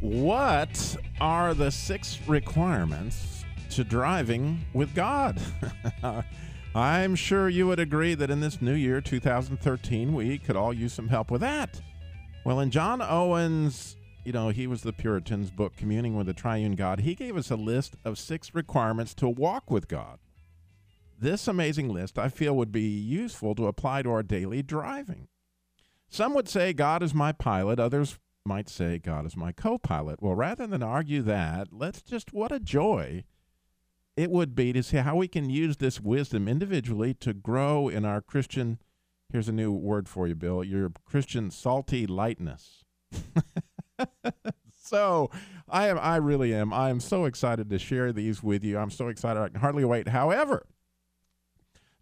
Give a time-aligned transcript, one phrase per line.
[0.00, 5.38] What are the six requirements to driving with God?
[6.74, 10.94] I'm sure you would agree that in this new year, 2013, we could all use
[10.94, 11.82] some help with that.
[12.46, 16.76] Well, in John Owen's, you know, he was the Puritans' book, Communing with the Triune
[16.76, 20.18] God, he gave us a list of six requirements to walk with God.
[21.18, 25.28] This amazing list, I feel, would be useful to apply to our daily driving.
[26.08, 30.22] Some would say God is my pilot, others might say God is my co pilot.
[30.22, 33.24] Well, rather than argue that, let's just, what a joy
[34.16, 38.04] it would be to see how we can use this wisdom individually to grow in
[38.04, 38.78] our Christian.
[39.32, 42.84] Here's a new word for you, Bill your Christian salty lightness.
[44.82, 45.30] so
[45.68, 46.72] I am I really am.
[46.72, 48.78] I am so excited to share these with you.
[48.78, 50.08] I'm so excited I can hardly wait.
[50.08, 50.66] However,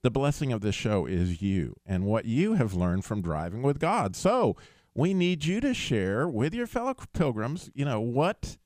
[0.03, 3.79] the blessing of this show is you and what you have learned from driving with
[3.79, 4.17] God.
[4.17, 4.57] So
[4.99, 8.57] we need you to share with your fellow pilgrims, you know, what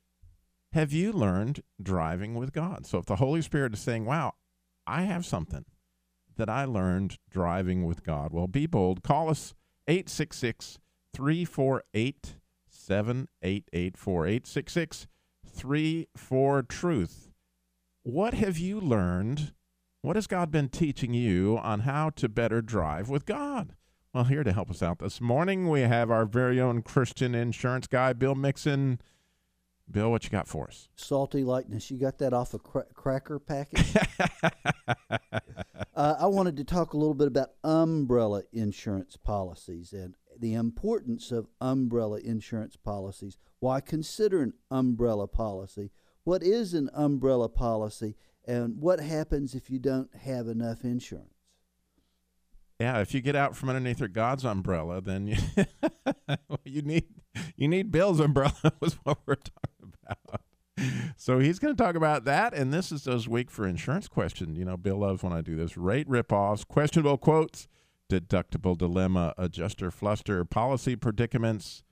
[0.71, 2.87] have you learned driving with God?
[2.87, 4.33] So if the Holy Spirit is saying, wow,
[4.87, 5.63] I have something
[6.35, 9.03] that I learned driving with God, well, be bold.
[9.03, 9.53] Call us
[9.87, 10.79] 866
[11.13, 12.35] 348
[12.67, 14.25] 7884.
[14.25, 15.07] 866
[15.45, 17.29] 34 Truth.
[18.01, 19.53] What have you learned?
[20.01, 23.75] What has God been teaching you on how to better drive with God?
[24.13, 27.87] Well, here to help us out this morning, we have our very own Christian insurance
[27.87, 29.01] guy, Bill Mixon.
[29.89, 30.87] Bill, what you got for us?
[30.95, 31.89] Salty lightness.
[31.89, 33.83] You got that off a cra- cracker packet?
[35.95, 41.31] uh, I wanted to talk a little bit about umbrella insurance policies and the importance
[41.31, 43.39] of umbrella insurance policies.
[43.61, 45.89] Why consider an umbrella policy?
[46.23, 48.15] What is an umbrella policy?
[48.45, 51.32] And what happens if you don't have enough insurance?
[52.79, 55.37] Yeah, if you get out from underneath your God's umbrella, then you,
[56.65, 57.05] you need
[57.55, 60.41] you need Bill's umbrella was what we're talking about.
[61.15, 64.55] So he's going to talk about that, and this is his week for insurance question.
[64.55, 67.67] You know, Bill loves when I do this: rate ripoffs, questionable quotes,
[68.09, 71.83] deductible dilemma, adjuster fluster, policy predicaments,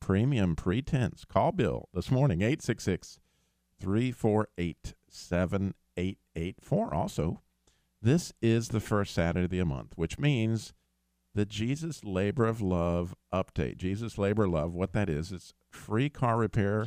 [0.00, 1.24] premium pretense.
[1.24, 3.18] Call Bill this morning 866
[3.80, 6.94] 348 7884.
[6.94, 7.40] Also,
[8.06, 10.72] this is the first Saturday of the month, which means
[11.34, 13.78] the Jesus Labor of Love update.
[13.78, 16.86] Jesus Labor of Love, what that is, it's free car repair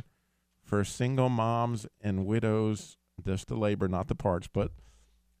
[0.64, 4.72] for single moms and widows, just the labor, not the parts, but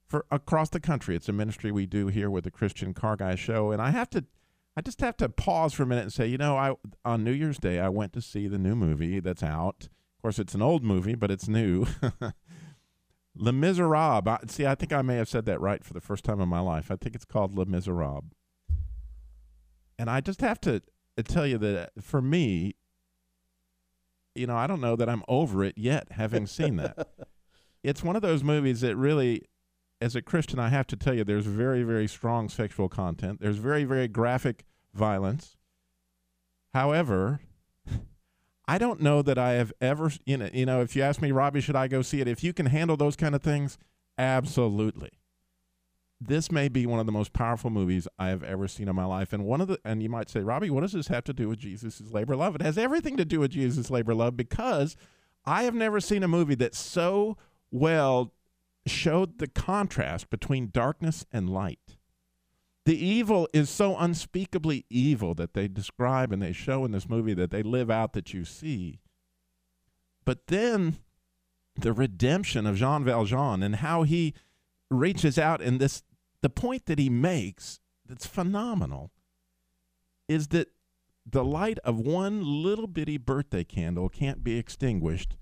[0.06, 1.16] for across the country.
[1.16, 3.70] It's a ministry we do here with the Christian Car Guy Show.
[3.70, 4.26] And I have to,
[4.76, 6.74] I just have to pause for a minute and say, you know, I
[7.06, 9.88] on New Year's Day I went to see the new movie that's out.
[10.18, 11.86] Of course, it's an old movie, but it's new.
[13.36, 14.26] Les Miserables.
[14.26, 16.48] I, see, I think I may have said that right for the first time in
[16.48, 16.90] my life.
[16.90, 18.24] I think it's called Les Miserables.
[19.98, 20.82] And I just have to
[21.18, 22.74] uh, tell you that uh, for me,
[24.34, 27.08] you know, I don't know that I'm over it yet, having seen that.
[27.82, 29.42] it's one of those movies that really,
[30.00, 33.40] as a Christian, I have to tell you, there's very, very strong sexual content.
[33.40, 34.64] There's very, very graphic
[34.94, 35.56] violence.
[36.72, 37.40] However,
[38.70, 41.32] I don't know that I have ever, you know, you know, if you ask me,
[41.32, 42.28] Robbie, should I go see it?
[42.28, 43.76] If you can handle those kind of things,
[44.16, 45.10] absolutely.
[46.20, 49.06] This may be one of the most powerful movies I have ever seen in my
[49.06, 49.32] life.
[49.32, 51.48] And one of the, and you might say, Robbie, what does this have to do
[51.48, 52.54] with Jesus' labor love?
[52.54, 54.94] It has everything to do with Jesus' labor love because
[55.44, 57.36] I have never seen a movie that so
[57.72, 58.32] well
[58.86, 61.96] showed the contrast between darkness and light.
[62.90, 67.34] The evil is so unspeakably evil that they describe and they show in this movie
[67.34, 68.98] that they live out that you see.
[70.24, 70.98] But then
[71.76, 74.34] the redemption of Jean Valjean and how he
[74.90, 76.02] reaches out and this
[76.40, 79.12] the point that he makes that's phenomenal
[80.26, 80.72] is that
[81.24, 85.36] the light of one little bitty birthday candle can't be extinguished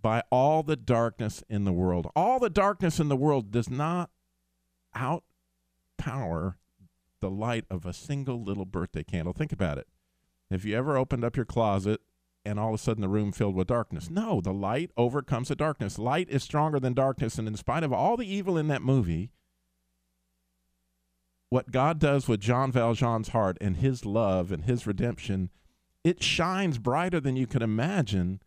[0.00, 2.10] by all the darkness in the world.
[2.16, 4.08] All the darkness in the world does not
[4.96, 6.54] outpower
[7.20, 9.32] the light of a single little birthday candle.
[9.32, 9.86] Think about it.
[10.50, 12.00] Have you ever opened up your closet
[12.44, 14.10] and all of a sudden the room filled with darkness?
[14.10, 15.98] No, the light overcomes the darkness.
[15.98, 17.38] Light is stronger than darkness.
[17.38, 19.30] And in spite of all the evil in that movie,
[21.50, 25.50] what God does with Jean Valjean's heart and his love and his redemption,
[26.04, 28.40] it shines brighter than you can imagine.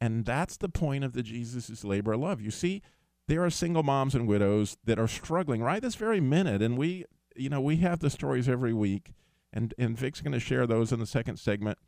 [0.00, 2.40] And that's the point of the Jesus' labor of love.
[2.40, 2.82] You see,
[3.26, 6.62] there are single moms and widows that are struggling right this very minute.
[6.62, 7.04] And we,
[7.38, 9.12] you know, we have the stories every week.
[9.52, 11.78] And, and Vic's going to share those in the second segment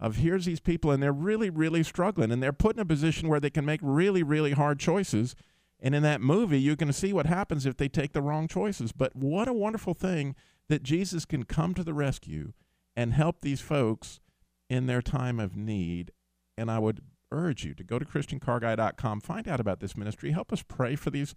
[0.00, 3.28] of here's these people and they're really, really struggling and they're put in a position
[3.28, 5.36] where they can make really, really hard choices.
[5.78, 8.92] And in that movie, you can see what happens if they take the wrong choices.
[8.92, 10.34] But what a wonderful thing
[10.68, 12.52] that Jesus can come to the rescue
[12.96, 14.20] and help these folks
[14.68, 16.12] in their time of need.
[16.56, 17.02] And I would
[17.32, 21.10] urge you to go to christiancarguy.com, find out about this ministry, help us pray for
[21.10, 21.34] these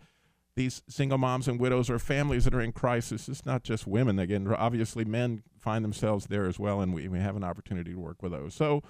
[0.56, 3.28] these single moms and widows or families that are in crisis.
[3.28, 4.20] It's not just women.
[4.20, 8.00] Again, obviously, men find themselves there as well, and we, we have an opportunity to
[8.00, 8.54] work with those.
[8.54, 8.84] So,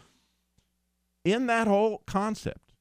[1.23, 2.73] in that whole concept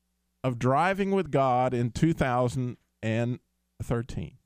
[0.43, 4.37] of driving with God in 2013,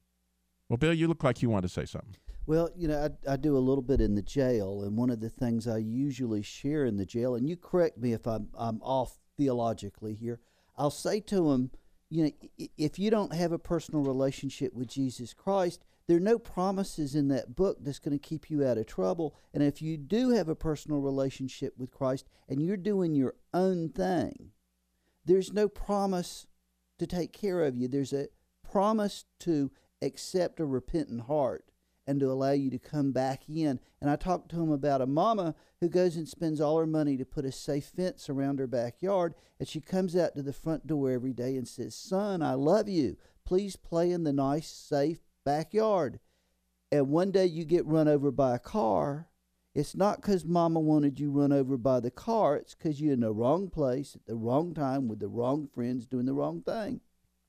[0.69, 2.17] well, Bill, you look like you want to say something.
[2.47, 5.21] Well, you know, I, I do a little bit in the jail, and one of
[5.21, 8.81] the things I usually share in the jail, and you correct me if I'm, I'm
[8.83, 10.39] off theologically here,
[10.77, 11.71] I'll say to them,
[12.09, 12.31] you know,
[12.79, 17.29] if you don't have a personal relationship with Jesus Christ, there are no promises in
[17.29, 19.35] that book that's going to keep you out of trouble.
[19.53, 23.89] And if you do have a personal relationship with Christ and you're doing your own
[23.89, 24.53] thing,
[25.25, 26.47] there's no promise
[26.99, 27.89] to take care of you.
[27.89, 28.29] There's a
[28.63, 31.65] promise to accept a repentant heart
[32.07, 33.81] and to allow you to come back in.
[34.01, 37.17] And I talked to him about a mama who goes and spends all her money
[37.17, 40.87] to put a safe fence around her backyard, and she comes out to the front
[40.87, 43.17] door every day and says, Son, I love you.
[43.45, 46.21] Please play in the nice, safe backyard.
[46.93, 49.29] And one day you get run over by a car.
[49.75, 53.21] It's not because mama wanted you run over by the car, it's because you're in
[53.21, 57.01] the wrong place at the wrong time with the wrong friends doing the wrong thing.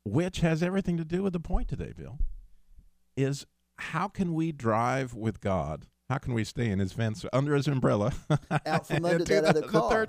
[0.03, 2.19] Which has everything to do with the point today, Bill.
[3.15, 3.45] Is
[3.77, 5.87] how can we drive with God?
[6.09, 8.13] How can we stay in his fence under his umbrella?
[8.65, 10.07] Out from under that other car.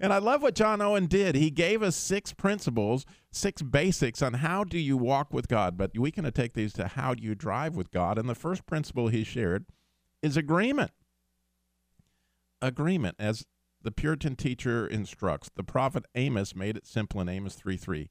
[0.00, 1.34] And I love what John Owen did.
[1.34, 5.76] He gave us six principles, six basics on how do you walk with God.
[5.76, 8.18] But we can take these to how do you drive with God.
[8.18, 9.66] And the first principle he shared
[10.22, 10.92] is agreement.
[12.62, 13.44] Agreement, as
[13.86, 15.48] the Puritan teacher instructs.
[15.54, 18.10] The prophet Amos made it simple in Amos 3 3.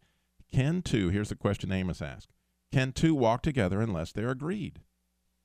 [0.49, 2.31] Can two, here's the question Amos asked,
[2.75, 4.81] can two walk together unless they're agreed?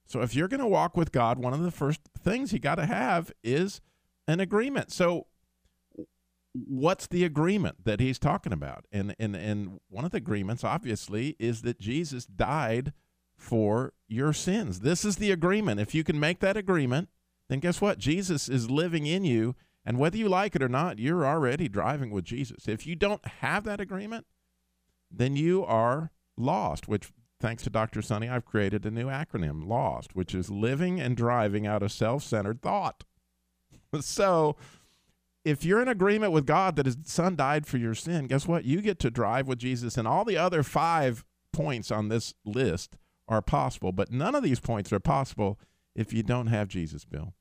[0.04, 2.74] So if you're going to walk with God, one of the first things you got
[2.74, 3.80] to have is
[4.26, 4.90] an agreement.
[4.90, 5.28] So
[6.52, 8.86] what's the agreement that he's talking about?
[8.90, 12.92] And and and one of the agreements obviously is that Jesus died
[13.36, 14.80] for your sins.
[14.80, 15.78] This is the agreement.
[15.78, 17.10] If you can make that agreement,
[17.48, 17.98] then guess what?
[17.98, 19.54] Jesus is living in you
[19.84, 22.66] and whether you like it or not, you're already driving with Jesus.
[22.66, 24.26] If you don't have that agreement,
[25.12, 28.02] then you are lost, which thanks to Dr.
[28.02, 32.22] Sunny, I've created a new acronym, LOST, which is living and driving out of self
[32.22, 33.04] centered thought.
[34.00, 34.56] so,
[35.44, 38.64] if you're in agreement with God that his son died for your sin, guess what?
[38.64, 42.96] You get to drive with Jesus, and all the other five points on this list
[43.26, 45.58] are possible, but none of these points are possible
[45.94, 47.34] if you don't have Jesus, Bill.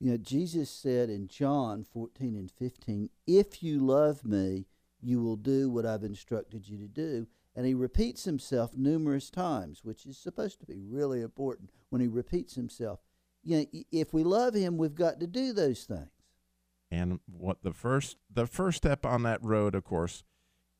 [0.00, 4.66] You know, Jesus said in John 14 and 15, If you love me,
[5.00, 7.26] you will do what I've instructed you to do.
[7.56, 12.08] And he repeats himself numerous times, which is supposed to be really important when he
[12.08, 13.00] repeats himself.
[13.44, 16.08] You know, if we love him, we've got to do those things.
[16.90, 20.24] And what the first the first step on that road, of course,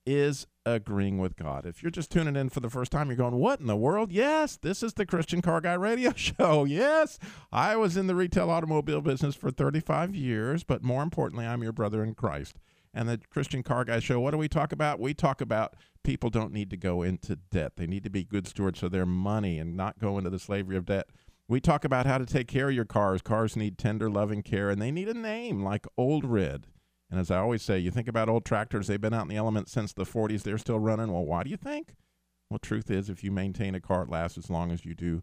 [0.06, 1.66] is agreeing with God.
[1.66, 4.12] If you're just tuning in for the first time, you're going, What in the world?
[4.12, 6.64] Yes, this is the Christian Car Guy Radio Show.
[6.64, 7.18] Yes,
[7.52, 11.72] I was in the retail automobile business for 35 years, but more importantly, I'm your
[11.72, 12.58] brother in Christ
[12.94, 14.20] and the Christian Car Guy Show.
[14.20, 15.00] What do we talk about?
[15.00, 15.74] We talk about
[16.04, 17.72] people don't need to go into debt.
[17.76, 20.76] They need to be good stewards of their money and not go into the slavery
[20.76, 21.08] of debt.
[21.48, 23.20] We talk about how to take care of your cars.
[23.20, 26.68] Cars need tender, loving care, and they need a name like Old Red.
[27.10, 29.36] And as I always say, you think about old tractors, they've been out in the
[29.36, 31.12] elements since the 40s, they're still running.
[31.12, 31.94] Well, why do you think?
[32.48, 35.22] Well, truth is, if you maintain a car, it lasts as long as you do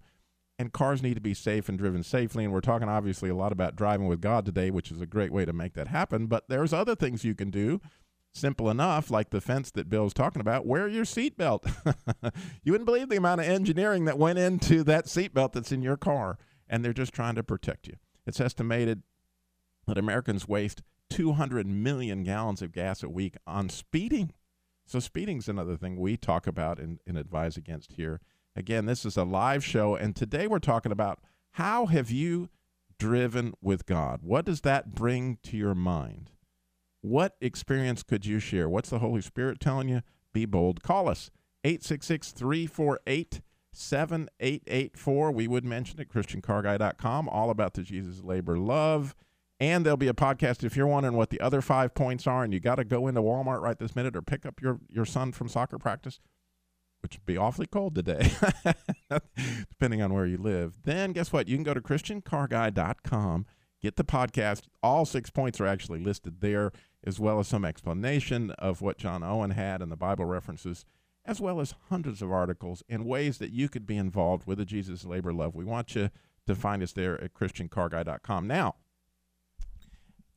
[0.62, 2.44] and cars need to be safe and driven safely.
[2.44, 5.32] And we're talking obviously a lot about driving with God today, which is a great
[5.32, 6.28] way to make that happen.
[6.28, 7.82] But there's other things you can do.
[8.32, 10.68] Simple enough, like the fence that Bill's talking about.
[10.68, 11.66] Wear your seatbelt.
[12.64, 15.98] you wouldn't believe the amount of engineering that went into that seatbelt that's in your
[15.98, 16.38] car,
[16.70, 17.96] and they're just trying to protect you.
[18.26, 19.02] It's estimated
[19.88, 24.32] that Americans waste 200 million gallons of gas a week on speeding.
[24.86, 28.22] So speeding's another thing we talk about and, and advise against here.
[28.56, 31.20] Again, this is a live show, and today we're talking about
[31.52, 32.50] how have you
[33.00, 34.22] driven with God?
[34.24, 36.32] What does that bring to your mind?
[37.02, 38.70] What experience could you share?
[38.70, 40.02] What's the Holy Spirit telling you?
[40.34, 40.84] Be bold.
[40.84, 41.32] Call us
[41.64, 43.42] 866 348
[43.74, 45.32] 7884.
[45.32, 49.16] We would mention at ChristianCarGuy.com all about the Jesus labor love
[49.62, 52.54] And there'll be a podcast if you're wondering what the other five points are and
[52.54, 55.32] you got to go into Walmart right this minute or pick up your, your son
[55.32, 56.20] from soccer practice,
[57.02, 58.32] which would be awfully cold today,
[59.70, 60.78] depending on where you live.
[60.84, 61.48] Then guess what?
[61.48, 63.46] You can go to ChristianCarGuy.com,
[63.82, 64.64] get the podcast.
[64.84, 66.72] All six points are actually listed there,
[67.04, 70.86] as well as some explanation of what John Owen had and the Bible references,
[71.26, 74.66] as well as hundreds of articles and ways that you could be involved with the
[74.66, 75.56] Jesus Labor Love.
[75.56, 76.10] We want you
[76.48, 78.48] to find us there at ChristianCarGuy.com.
[78.48, 78.76] Now,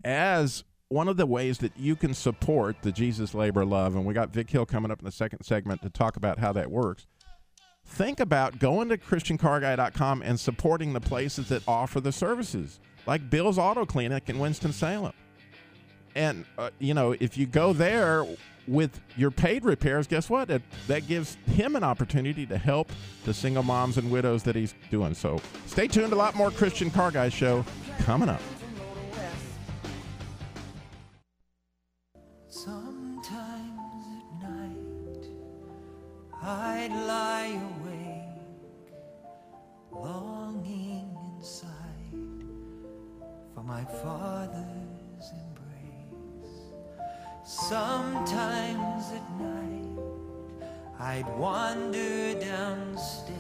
[0.05, 4.15] as one of the ways that you can support the Jesus Labor Love, and we
[4.15, 7.09] got Vic Hill coming up in the second segment to talk about how that works.
[7.85, 13.59] Think about going to ChristianCarGuy.com and supporting the places that offer the services, like Bill's
[13.59, 15.13] Auto Clinic in Winston-Salem.
[16.15, 18.25] And, uh, you know, if you go there
[18.69, 20.49] with your paid repairs, guess what?
[20.49, 22.93] It, that gives him an opportunity to help
[23.25, 25.13] the single moms and widows that he's doing.
[25.15, 26.13] So stay tuned.
[26.13, 27.65] A lot more Christian Car Guy show
[27.99, 28.41] coming up.
[36.47, 38.93] I'd lie awake,
[39.91, 42.21] longing inside
[43.55, 46.61] for my father's embrace.
[47.47, 49.99] Sometimes at night
[51.01, 53.33] I'd wander downstairs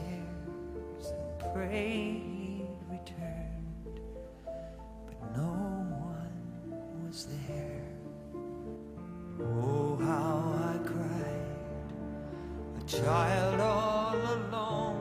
[1.13, 4.01] and pray he'd returned,
[4.47, 5.53] but no
[6.09, 6.37] one
[7.07, 7.85] was there.
[9.43, 9.84] Oh,
[12.87, 15.01] child all alone,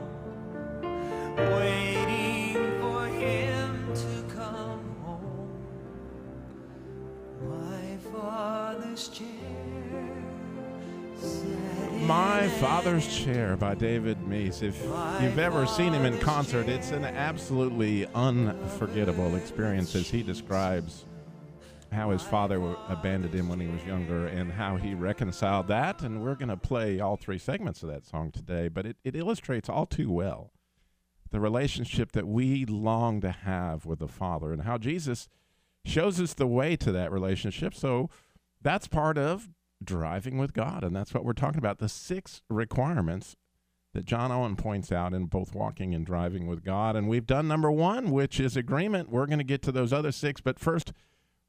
[1.36, 5.50] waiting for him to come home.
[7.42, 9.28] My father's chair.
[12.02, 14.62] My Father's Chair by David Meece.
[14.62, 14.82] If
[15.22, 21.06] you've ever seen him in concert, it's an absolutely unforgettable experience as he describes
[21.94, 26.02] how his father abandoned him when he was younger and how he reconciled that.
[26.02, 29.16] And we're going to play all three segments of that song today, but it, it
[29.16, 30.52] illustrates all too well
[31.30, 35.28] the relationship that we long to have with the Father and how Jesus
[35.84, 37.74] shows us the way to that relationship.
[37.74, 38.08] So
[38.62, 39.48] that's part of
[39.82, 40.84] driving with God.
[40.84, 43.36] And that's what we're talking about the six requirements
[43.94, 46.96] that John Owen points out in both walking and driving with God.
[46.96, 49.08] And we've done number one, which is agreement.
[49.08, 50.40] We're going to get to those other six.
[50.40, 50.92] But first,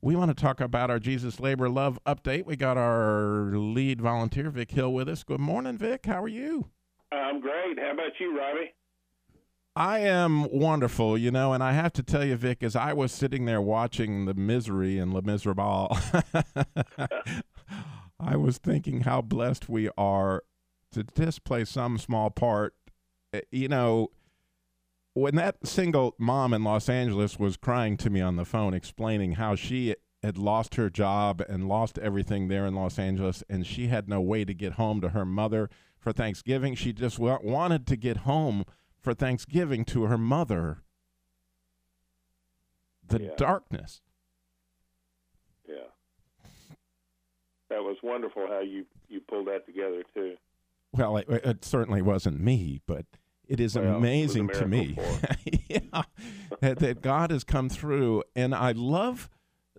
[0.06, 2.46] we want to talk about our Jesus Labor Love update.
[2.46, 5.24] We got our lead volunteer, Vic Hill, with us.
[5.24, 6.06] Good morning, Vic.
[6.06, 6.70] How are you?
[7.12, 7.80] I'm great.
[7.80, 8.76] How about you, Robbie?
[9.76, 13.12] I am wonderful, you know, and I have to tell you, Vic, as I was
[13.12, 15.98] sitting there watching the misery and Le Miserable,
[18.20, 20.44] I was thinking how blessed we are
[20.92, 22.76] to just play some small part.
[23.34, 24.12] Uh, You know,
[25.16, 29.34] when that single mom in Los Angeles was crying to me on the phone, explaining
[29.34, 33.88] how she had lost her job and lost everything there in Los Angeles, and she
[33.88, 36.76] had no way to get home to her mother for Thanksgiving.
[36.76, 38.66] She just wa- wanted to get home
[39.00, 40.84] for Thanksgiving to her mother.
[43.08, 43.36] The Yeah.
[43.38, 44.02] darkness.
[45.68, 45.88] Yeah.
[47.70, 50.36] That was wonderful how you you pulled that together too.
[50.92, 53.06] Well, it, it certainly wasn't me, but
[53.48, 54.98] it is Well, it amazing to me
[55.70, 56.04] yeah,
[56.62, 58.24] that, that God has come through.
[58.36, 59.30] And I love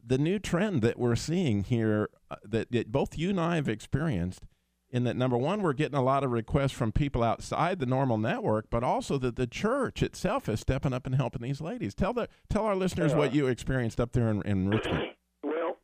[0.04, 3.68] the new trend that we're seeing here uh, that, that both you and I have
[3.68, 4.46] experienced.
[4.88, 8.18] In that, number one, we're getting a lot of requests from people outside the normal
[8.18, 11.92] network, but also that the church itself is stepping up and helping these ladies.
[11.92, 15.08] Tell the tell our listeners what you experienced up there in, in Richmond.
[15.42, 15.76] Well,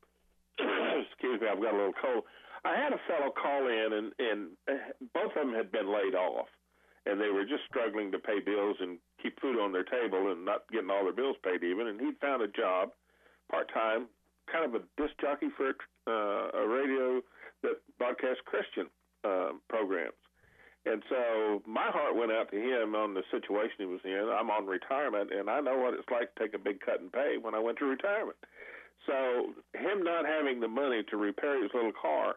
[1.10, 2.22] excuse me, I've got a little cold.
[2.64, 6.14] I had a fellow call in, and and uh, both of them had been laid
[6.14, 6.46] off,
[7.06, 10.44] and they were just struggling to pay bills and keep food on their table, and
[10.44, 11.88] not getting all their bills paid even.
[11.88, 12.90] And he'd found a job,
[13.50, 14.06] part time,
[14.50, 15.75] kind of a disc jockey for
[16.06, 17.21] uh, a radio
[17.62, 18.87] that broadcasts Christian
[19.25, 20.18] uh, programs.
[20.85, 24.26] And so my heart went out to him on the situation he was in.
[24.35, 27.09] I'm on retirement, and I know what it's like to take a big cut in
[27.11, 28.37] pay when I went to retirement.
[29.06, 32.35] So him not having the money to repair his little car,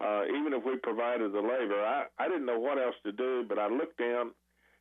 [0.00, 3.44] uh, even if we provided the labor, I, I didn't know what else to do.
[3.48, 4.32] But I looked down,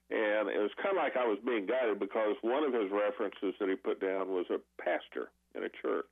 [0.09, 3.53] and it was kind of like I was being guided because one of his references
[3.59, 6.11] that he put down was a pastor in a church,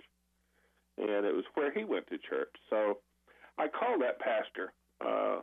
[0.97, 2.53] and it was where he went to church.
[2.69, 2.99] So
[3.57, 4.73] I called that pastor.
[4.99, 5.41] Uh,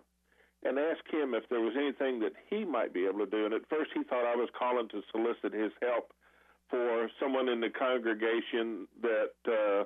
[0.64, 3.44] and asked him if there was anything that he might be able to do.
[3.44, 6.12] And at first, he thought I was calling to solicit his help
[6.68, 9.84] for someone in the congregation that uh,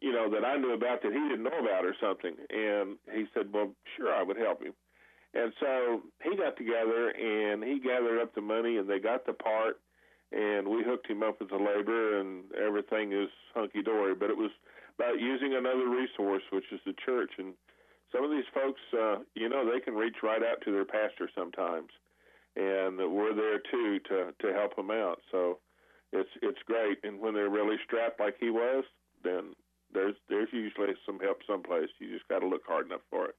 [0.00, 2.34] you know that I knew about that he didn't know about or something.
[2.50, 4.74] And he said, "Well, sure, I would help him."
[5.34, 9.32] And so he got together and he gathered up the money, and they got the
[9.32, 9.80] part.
[10.32, 14.14] and we hooked him up with the labor, and everything is hunky dory.
[14.14, 14.50] But it was
[14.98, 17.54] about using another resource, which is the church, and
[18.12, 21.28] some of these folks, uh, you know, they can reach right out to their pastor
[21.34, 21.90] sometimes,
[22.56, 25.20] and we're there too to to help them out.
[25.30, 25.58] So
[26.12, 26.98] it's it's great.
[27.04, 28.84] And when they're really strapped like he was,
[29.24, 29.54] then
[29.92, 31.88] there's there's usually some help someplace.
[31.98, 33.36] You just got to look hard enough for it.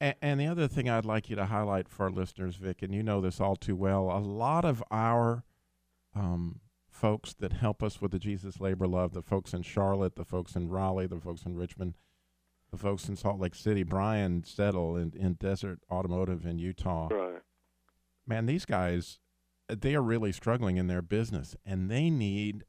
[0.00, 2.94] And, and the other thing I'd like you to highlight for our listeners, Vic, and
[2.94, 5.44] you know this all too well, a lot of our
[6.14, 10.24] um, folks that help us with the Jesus Labor Love, the folks in Charlotte, the
[10.24, 11.94] folks in Raleigh, the folks in Richmond,
[12.70, 17.08] the folks in Salt Lake City, Brian Settle in, in Desert Automotive in Utah.
[17.10, 17.42] Right.
[18.26, 19.18] Man, these guys,
[19.68, 22.64] they are really struggling in their business, and they need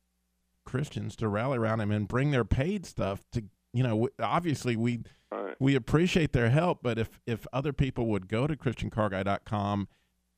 [0.70, 5.02] Christians to rally around him and bring their paid stuff to, you know, obviously we
[5.32, 5.56] Right.
[5.60, 9.88] we appreciate their help, but if if other people would go to christiancarguy.com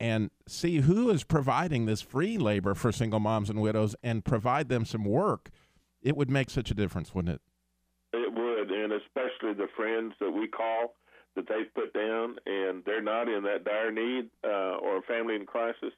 [0.01, 4.67] and see who is providing this free labor for single moms and widows and provide
[4.67, 5.49] them some work,
[6.01, 7.41] it would make such a difference, wouldn't it?
[8.13, 10.95] It would, and especially the friends that we call
[11.35, 15.45] that they've put down, and they're not in that dire need uh, or family in
[15.45, 15.93] crisis.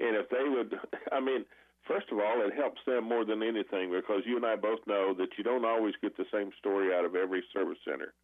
[0.00, 0.74] And if they would,
[1.12, 1.44] I mean,
[1.86, 5.14] first of all, it helps them more than anything because you and I both know
[5.18, 8.14] that you don't always get the same story out of every service center.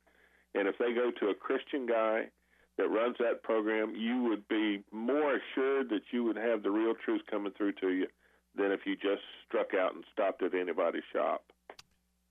[0.55, 2.29] And if they go to a Christian guy
[2.79, 6.95] that runs that program, you would be more assured that you would have the real
[6.95, 8.07] truth coming through to you
[8.57, 11.45] than if you just struck out and stopped at anybody's shop.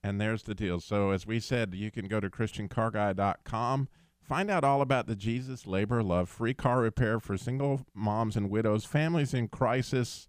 [0.04, 0.80] And there's the deal.
[0.80, 3.90] So, as we said, you can go to ChristianCarGuy.com,
[4.22, 8.50] find out all about the Jesus Labor Love free car repair for single moms and
[8.50, 10.28] widows, families in crisis.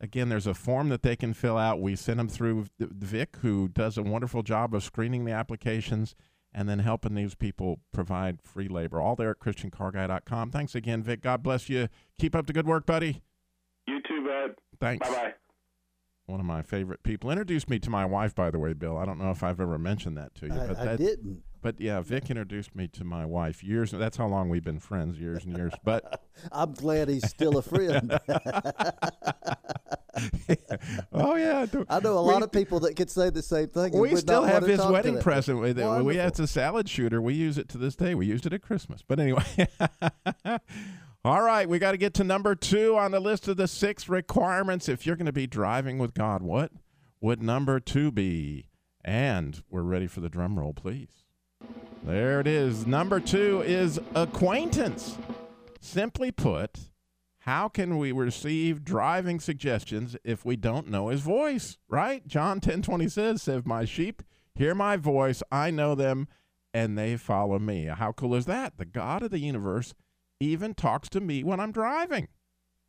[0.00, 1.80] Again, there's a form that they can fill out.
[1.80, 6.14] We send them through Vic, who does a wonderful job of screening the applications
[6.52, 9.00] and then helping these people provide free labor.
[9.00, 10.50] All there at ChristianCarGuy.com.
[10.50, 11.20] Thanks again, Vic.
[11.20, 11.88] God bless you.
[12.18, 13.22] Keep up the good work, buddy.
[13.86, 14.54] You too, bud.
[14.80, 15.08] Thanks.
[15.08, 15.34] Bye bye.
[16.26, 17.30] One of my favorite people.
[17.30, 18.96] Introduced me to my wife, by the way, Bill.
[18.96, 21.42] I don't know if I've ever mentioned that to you, I, but I that, didn't.
[21.62, 23.90] But yeah, Vic introduced me to my wife years.
[23.90, 25.72] That's how long we've been friends, years and years.
[25.84, 28.18] But I'm glad he's still a friend.
[31.12, 33.96] oh yeah, I know a we- lot of people that could say the same thing.
[33.96, 36.04] We still have his wedding present with it.
[36.04, 37.20] We it's a salad shooter.
[37.20, 38.14] We use it to this day.
[38.14, 39.02] We used it at Christmas.
[39.06, 39.44] But anyway.
[41.22, 44.08] All right, we got to get to number 2 on the list of the 6
[44.08, 46.40] requirements if you're going to be driving with God.
[46.40, 46.72] What
[47.20, 48.68] would number 2 be?
[49.04, 51.26] And we're ready for the drum roll, please.
[52.02, 52.86] There it is.
[52.86, 55.16] Number 2 is acquaintance.
[55.80, 56.78] Simply put,
[57.40, 61.78] how can we receive driving suggestions if we don't know his voice?
[61.88, 62.26] Right?
[62.26, 64.22] John 10:20 says, "If my sheep
[64.54, 66.28] hear my voice, I know them
[66.74, 68.76] and they follow me." How cool is that?
[68.76, 69.94] The God of the universe
[70.38, 72.28] even talks to me when I'm driving.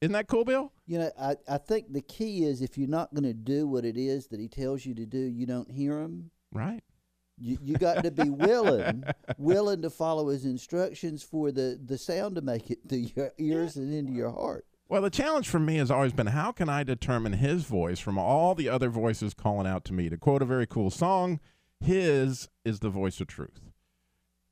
[0.01, 0.73] Isn't that cool, Bill?
[0.87, 3.85] You know, I, I think the key is if you're not going to do what
[3.85, 6.31] it is that he tells you to do, you don't hear him.
[6.51, 6.83] Right.
[7.41, 9.03] You, you got to be willing,
[9.37, 13.75] willing to follow his instructions for the, the sound to make it to your ears
[13.75, 14.65] and into your heart.
[14.87, 18.17] Well, the challenge for me has always been how can I determine his voice from
[18.17, 20.09] all the other voices calling out to me?
[20.09, 21.39] To quote a very cool song,
[21.79, 23.71] his is the voice of truth.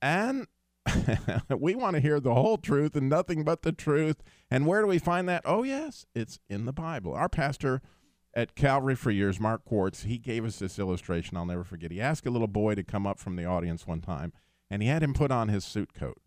[0.01, 0.47] And
[1.49, 4.23] we want to hear the whole truth and nothing but the truth.
[4.49, 5.41] And where do we find that?
[5.45, 7.13] Oh, yes, it's in the Bible.
[7.13, 7.81] Our pastor
[8.33, 11.91] at Calvary for years, Mark Corts, he gave us this illustration I'll never forget.
[11.91, 14.33] He asked a little boy to come up from the audience one time,
[14.69, 16.19] and he had him put on his suit coat.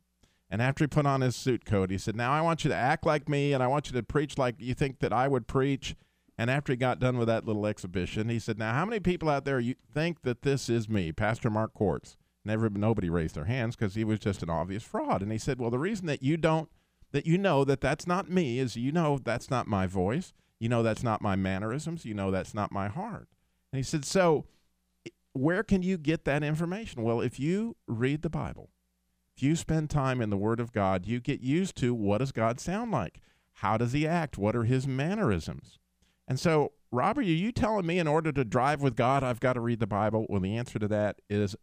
[0.51, 2.77] And after he put on his suit coat, he said, Now I want you to
[2.77, 5.47] act like me, and I want you to preach like you think that I would
[5.47, 5.95] preach.
[6.37, 9.31] And after he got done with that little exhibition, he said, Now, how many people
[9.31, 12.17] out there you think that this is me, Pastor Mark Corts?
[12.45, 15.23] Never, nobody raised their hands because he was just an obvious fraud.
[15.23, 16.69] And he said, Well, the reason that you don't,
[17.12, 20.33] that you know that that's not me is you know that's not my voice.
[20.62, 22.05] You know that's not my mannerisms.
[22.05, 23.27] You know that's not my heart.
[23.72, 24.44] And he said, So
[25.33, 27.03] where can you get that information?
[27.03, 28.70] Well, if you read the Bible,
[29.37, 32.31] if you spend time in the Word of God, you get used to what does
[32.31, 33.20] God sound like?
[33.55, 34.38] How does he act?
[34.38, 35.81] What are his mannerisms?
[36.29, 39.55] And so, Robert, are you telling me in order to drive with God, I've got
[39.55, 40.27] to read the Bible?
[40.29, 41.57] Well, the answer to that is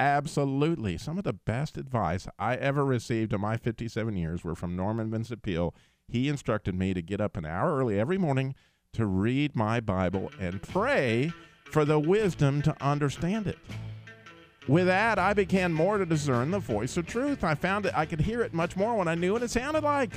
[0.00, 0.96] absolutely.
[0.96, 5.10] Some of the best advice I ever received in my 57 years were from Norman
[5.10, 5.74] Vincent Peale.
[6.08, 8.54] He instructed me to get up an hour early every morning
[8.92, 11.32] to read my Bible and pray
[11.64, 13.58] for the wisdom to understand it.
[14.68, 17.44] With that, I began more to discern the voice of truth.
[17.44, 19.84] I found that I could hear it much more when I knew what it sounded
[19.84, 20.12] like.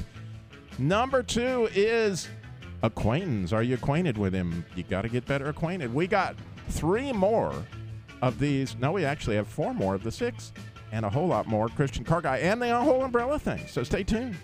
[0.77, 2.29] Number two is
[2.81, 3.51] acquaintance.
[3.51, 4.65] Are you acquainted with him?
[4.75, 5.93] You got to get better acquainted.
[5.93, 6.35] We got
[6.69, 7.53] three more
[8.21, 8.75] of these.
[8.77, 10.53] No, we actually have four more of the six,
[10.91, 13.67] and a whole lot more Christian car guy and the whole umbrella thing.
[13.67, 14.37] So stay tuned.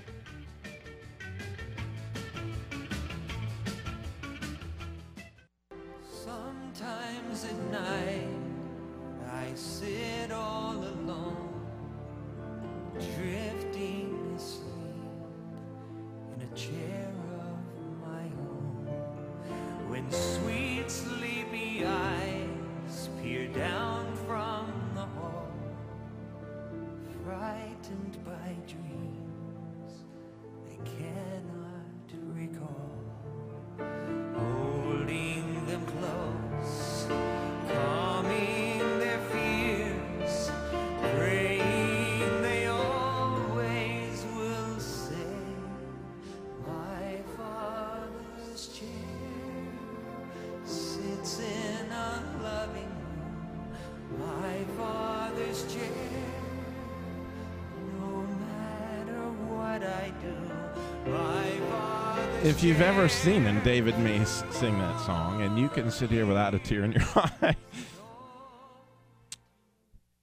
[62.43, 66.26] If you've ever seen him, David Meece sing that song, and you can sit here
[66.26, 67.56] without a tear in your eye,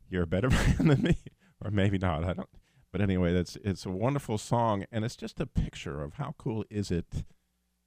[0.09, 1.17] you're a better man than me,
[1.65, 2.23] or maybe not.
[2.23, 2.49] I don't.
[2.93, 6.65] But anyway, that's it's a wonderful song, and it's just a picture of how cool
[6.71, 7.25] is it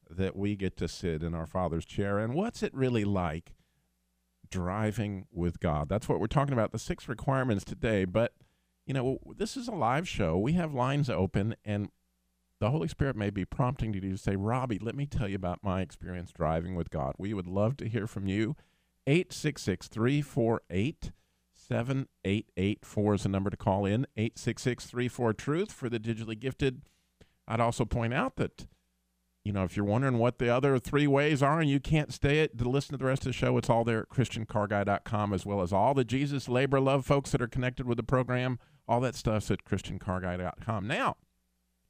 [0.10, 3.54] that we get to sit in our Father's chair, and what's it really like
[4.50, 5.88] driving with God?
[5.88, 6.72] That's what we're talking about.
[6.72, 8.34] The six requirements today, but
[8.86, 10.38] you know, this is a live show.
[10.38, 11.90] We have lines open, and
[12.60, 15.64] the Holy Spirit may be prompting you to say, Robbie, let me tell you about
[15.64, 17.14] my experience driving with God.
[17.18, 18.56] We would love to hear from you.
[19.08, 21.12] 866 348
[21.54, 24.06] 7884 is the number to call in.
[24.18, 26.82] 866 34 Truth for the digitally gifted.
[27.48, 28.68] I'd also point out that,
[29.44, 32.40] you know, if you're wondering what the other three ways are and you can't stay
[32.40, 35.46] it to listen to the rest of the show, it's all there at ChristianCarGuy.com as
[35.46, 38.60] well as all the Jesus Labor Love folks that are connected with the program.
[38.88, 40.88] All that stuff's at ChristianCarGuy.com.
[40.88, 41.18] Now,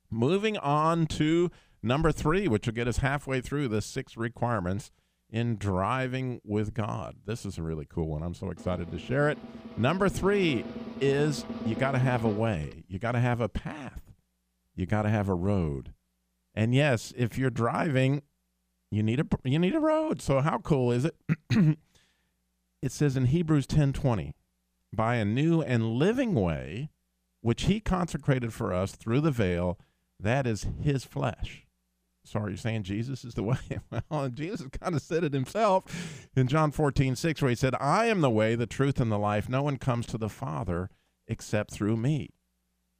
[0.09, 4.91] Moving on to number three, which will get us halfway through the six requirements
[5.29, 7.15] in driving with God.
[7.25, 8.23] This is a really cool one.
[8.23, 9.37] I'm so excited to share it.
[9.77, 10.63] Number three
[11.01, 14.13] is you got to have a way, you got to have a path,
[14.75, 15.93] you got to have a road.
[16.53, 18.21] And yes, if you're driving,
[18.91, 20.21] you need a you need a road.
[20.21, 21.15] So how cool is it?
[22.81, 24.33] it says in Hebrews 10:20,
[24.93, 26.89] by a new and living way
[27.41, 29.77] which he consecrated for us through the veil,
[30.19, 31.65] that is his flesh.
[32.23, 33.57] So are saying Jesus is the way?
[34.09, 38.05] Well, Jesus kind of said it himself in John 14, 6, where he said, I
[38.05, 39.47] am the way, the truth, and the life.
[39.47, 40.89] No one comes to the Father
[41.27, 42.31] except through me.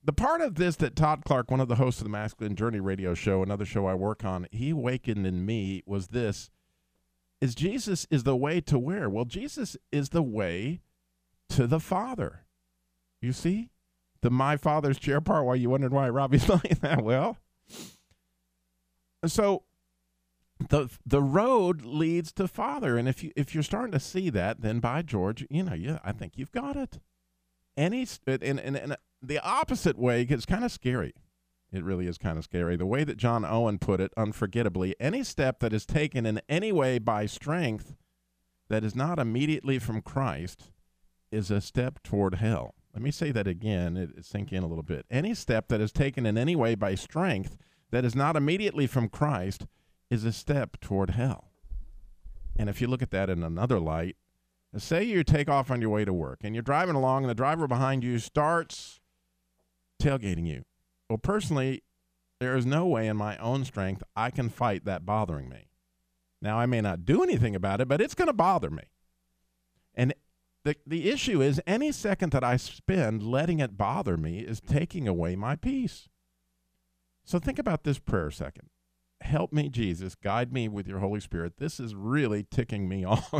[0.03, 2.79] The part of this that Todd Clark, one of the hosts of the Masculine Journey
[2.79, 6.51] radio show, another show I work on, he awakened in me was this
[7.41, 9.09] is Jesus is the way to where?
[9.09, 10.81] Well, Jesus is the way
[11.49, 12.45] to the Father.
[13.21, 13.71] You see?
[14.25, 17.03] The my father's chair part, why you wondered why Robbie's like that?
[17.03, 17.37] Well,
[19.23, 19.61] so
[20.67, 24.61] the the road leads to Father, and if you if you're starting to see that,
[24.61, 26.97] then by George, you know, yeah, I think you've got it.
[27.77, 31.13] Any and and, and the opposite way gets kind of scary.
[31.71, 32.75] It really is kind of scary.
[32.75, 36.71] The way that John Owen put it, unforgettably, any step that is taken in any
[36.71, 37.95] way by strength
[38.69, 40.71] that is not immediately from Christ
[41.31, 42.73] is a step toward hell.
[42.95, 45.05] Let me say that again, it, it sink in a little bit.
[45.11, 47.57] Any step that is taken in any way by strength
[47.91, 49.67] that is not immediately from Christ
[50.09, 51.51] is a step toward hell.
[52.55, 54.15] And if you look at that in another light,
[54.77, 57.35] say you take off on your way to work and you're driving along and the
[57.35, 59.01] driver behind you starts
[60.01, 60.63] tailgating you.
[61.09, 61.83] Well, personally,
[62.39, 65.67] there is no way in my own strength I can fight that bothering me.
[66.41, 68.83] Now, I may not do anything about it, but it's going to bother me.
[69.93, 70.13] And
[70.65, 75.07] the, the issue is any second that I spend letting it bother me is taking
[75.07, 76.09] away my peace.
[77.23, 78.69] So think about this prayer second.
[79.21, 80.15] Help me, Jesus.
[80.15, 81.57] Guide me with your Holy Spirit.
[81.57, 83.33] This is really ticking me off.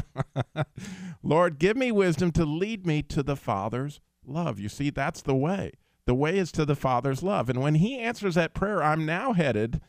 [1.24, 4.60] Lord, give me wisdom to lead me to the Father's love.
[4.60, 5.74] You see, that's the way.
[6.06, 7.50] The way is to the Father's love.
[7.50, 9.82] And when He answers that prayer, I'm now headed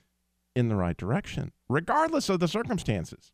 [0.55, 3.33] in the right direction, regardless of the circumstances.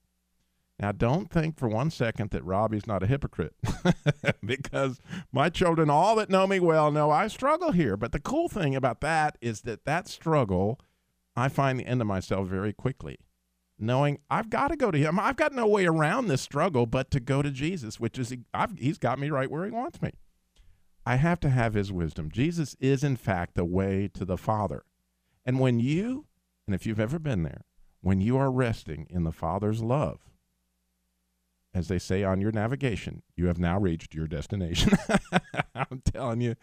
[0.83, 3.55] Now, don't think for one second that Robbie's not a hypocrite
[4.45, 7.97] because my children, all that know me well, know I struggle here.
[7.97, 10.81] But the cool thing about that is that that struggle,
[11.37, 13.21] I find the end of myself very quickly,
[13.79, 15.21] knowing I've got to go to Him.
[15.21, 18.77] I've got no way around this struggle but to go to Jesus, which is, I've,
[18.77, 20.11] He's got me right where He wants me.
[21.07, 22.29] I have to have His wisdom.
[22.29, 24.83] Jesus is, in fact, the way to the Father.
[25.47, 26.27] And when you,
[26.67, 27.67] and if you've ever been there,
[28.01, 30.32] when you are resting in the Father's love,
[31.75, 34.93] as they say on your navigation, you have now reached your destination.
[35.75, 36.57] I'm telling you,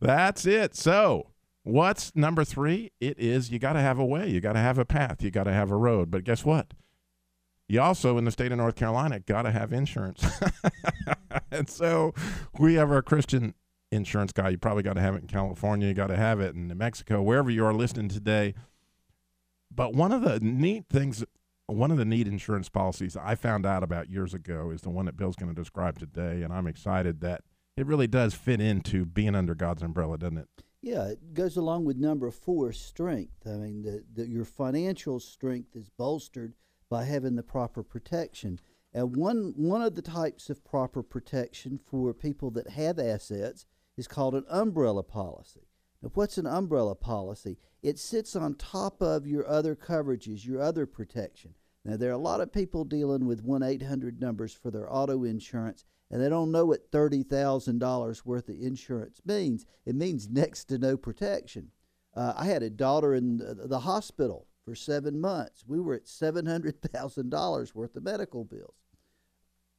[0.00, 0.74] that's it.
[0.74, 1.30] So,
[1.62, 2.92] what's number three?
[3.00, 5.30] It is you got to have a way, you got to have a path, you
[5.30, 6.10] got to have a road.
[6.10, 6.72] But guess what?
[7.68, 10.24] You also, in the state of North Carolina, got to have insurance.
[11.50, 12.14] and so,
[12.58, 13.54] we have our Christian
[13.90, 14.50] insurance guy.
[14.50, 16.74] You probably got to have it in California, you got to have it in New
[16.74, 18.54] Mexico, wherever you are listening today.
[19.74, 21.24] But one of the neat things
[21.66, 25.06] one of the neat insurance policies I found out about years ago is the one
[25.06, 27.42] that Bill's going to describe today, and I'm excited that
[27.76, 30.48] it really does fit into being under God's umbrella, doesn't it?
[30.82, 33.46] Yeah, it goes along with number four, strength.
[33.46, 36.54] I mean, the, the, your financial strength is bolstered
[36.90, 38.60] by having the proper protection.
[38.92, 43.64] And one one of the types of proper protection for people that have assets
[43.96, 45.68] is called an umbrella policy.
[46.12, 47.56] What's an umbrella policy?
[47.82, 51.54] It sits on top of your other coverages, your other protection.
[51.84, 55.24] Now, there are a lot of people dealing with 1 800 numbers for their auto
[55.24, 59.66] insurance, and they don't know what $30,000 worth of insurance means.
[59.84, 61.70] It means next to no protection.
[62.14, 65.64] Uh, I had a daughter in the, the hospital for seven months.
[65.66, 68.76] We were at $700,000 worth of medical bills.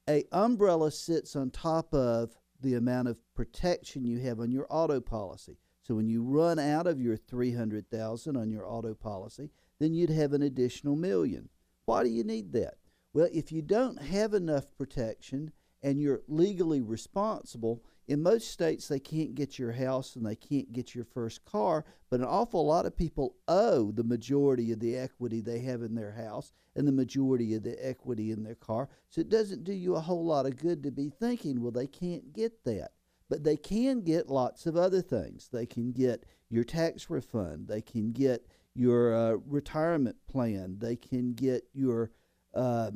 [0.07, 5.01] A umbrella sits on top of the amount of protection you have on your auto
[5.01, 5.57] policy.
[5.85, 10.33] So when you run out of your 300,000 on your auto policy, then you'd have
[10.33, 11.49] an additional million.
[11.85, 12.77] Why do you need that?
[13.13, 15.51] Well, if you don't have enough protection
[15.83, 20.73] and you're legally responsible, in most states they can't get your house and they can't
[20.73, 24.97] get your first car, but an awful lot of people owe the majority of the
[24.97, 28.89] equity they have in their house and the majority of the equity in their car.
[29.09, 31.87] So it doesn't do you a whole lot of good to be thinking, well, they
[31.87, 32.91] can't get that.
[33.29, 35.49] But they can get lots of other things.
[35.51, 37.67] They can get your tax refund.
[37.67, 40.77] They can get your uh, retirement plan.
[40.79, 42.11] They can get your
[42.53, 42.91] uh,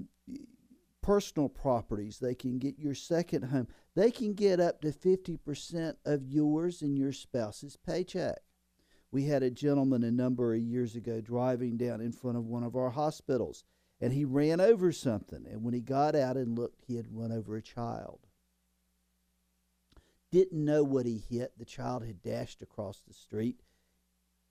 [1.02, 2.20] personal properties.
[2.20, 3.68] They can get your second home.
[3.96, 8.40] They can get up to 50% of yours and your spouse's paycheck.
[9.12, 12.64] We had a gentleman a number of years ago driving down in front of one
[12.64, 13.64] of our hospitals,
[14.00, 15.48] and he ran over something.
[15.50, 18.28] And when he got out and looked, he had run over a child
[20.32, 21.54] didn't know what he hit.
[21.58, 23.62] The child had dashed across the street.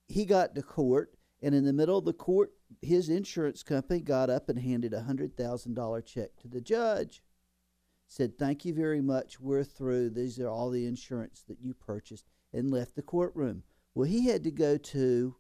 [0.06, 4.30] He got to court, and in the middle of the court, his insurance company got
[4.30, 7.22] up and handed a $100,000 check to the judge.
[8.06, 9.38] Said, Thank you very much.
[9.38, 10.10] We're through.
[10.10, 13.62] These are all the insurance that you purchased, and left the courtroom.
[13.94, 15.36] Well, he had to go to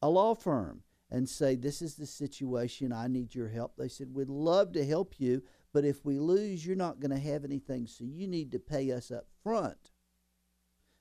[0.00, 2.92] a law firm and say, This is the situation.
[2.92, 3.76] I need your help.
[3.76, 5.42] They said, We'd love to help you,
[5.72, 8.90] but if we lose, you're not going to have anything, so you need to pay
[8.92, 9.90] us up front.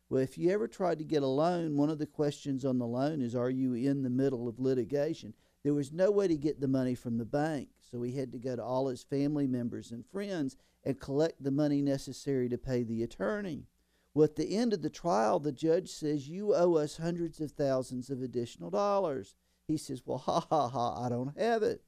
[0.09, 2.87] Well, if you ever tried to get a loan, one of the questions on the
[2.87, 5.33] loan is Are you in the middle of litigation?
[5.63, 8.39] There was no way to get the money from the bank, so he had to
[8.39, 12.83] go to all his family members and friends and collect the money necessary to pay
[12.83, 13.67] the attorney.
[14.13, 17.51] Well, at the end of the trial, the judge says, You owe us hundreds of
[17.51, 19.35] thousands of additional dollars.
[19.67, 21.83] He says, Well, ha ha ha, I don't have it.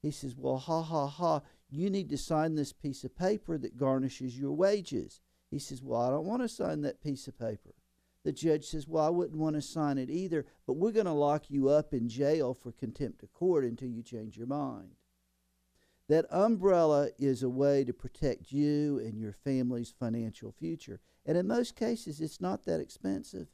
[0.00, 3.76] He says, Well, ha ha ha, you need to sign this piece of paper that
[3.76, 5.20] garnishes your wages.
[5.50, 7.74] He says, Well, I don't want to sign that piece of paper.
[8.24, 11.12] The judge says, Well, I wouldn't want to sign it either, but we're going to
[11.12, 14.90] lock you up in jail for contempt of court until you change your mind.
[16.08, 21.00] That umbrella is a way to protect you and your family's financial future.
[21.26, 23.48] And in most cases, it's not that expensive.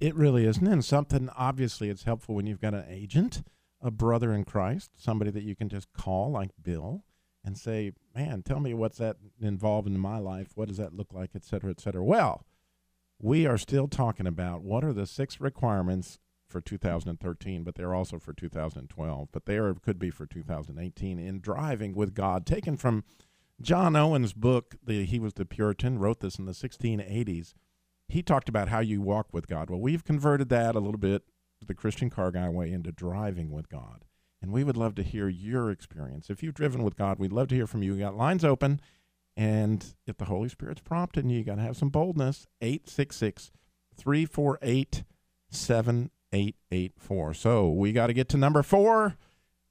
[0.00, 0.66] It really isn't.
[0.66, 3.42] And something, obviously, it's helpful when you've got an agent
[3.80, 7.04] a brother in Christ, somebody that you can just call, like Bill,
[7.44, 10.52] and say, "Man, tell me what's that involved in my life?
[10.54, 12.44] What does that look like, et cetera, et cetera." Well,
[13.20, 18.18] we are still talking about what are the six requirements for 2013, but they're also
[18.18, 23.04] for 2012, but they are, could be for 2018 in driving with God, taken from
[23.60, 24.76] John Owen's book.
[24.82, 27.54] The, he was the Puritan, wrote this in the 1680s.
[28.08, 29.68] He talked about how you walk with God.
[29.68, 31.24] Well, we've converted that a little bit
[31.66, 34.04] the Christian Car Guy way into driving with God.
[34.40, 36.30] And we would love to hear your experience.
[36.30, 37.94] If you've driven with God, we'd love to hear from you.
[37.94, 38.80] We got lines open.
[39.36, 42.46] And if the Holy Spirit's prompting you, you got to have some boldness.
[42.60, 43.50] 866
[43.96, 45.04] 348
[45.50, 47.34] 7884.
[47.34, 49.16] So we got to get to number four.